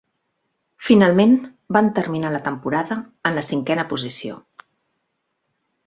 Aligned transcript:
Finalment 0.87 1.35
van 1.77 1.91
terminar 1.99 2.33
la 2.37 2.41
temporada 2.49 2.99
en 3.31 3.39
la 3.41 3.47
cinquena 3.53 3.89
posició. 3.95 4.43